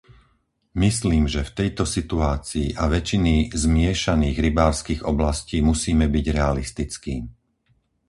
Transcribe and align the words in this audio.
Myslím, 0.85 1.23
že 1.33 1.41
v 1.45 1.53
tejto 1.59 1.83
situácii 1.95 2.67
a 2.73 2.83
väčšiny 2.95 3.33
zmiešaných 3.63 4.37
rybárskych 4.47 5.01
oblastí 5.11 5.57
musíme 5.69 6.05
byť 6.15 6.25
realistickí. 6.37 7.15